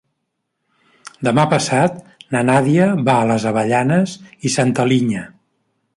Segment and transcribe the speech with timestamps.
[1.27, 1.99] Demà passat
[2.37, 5.23] na Nàdia va a les Avellanes i Santa Linya.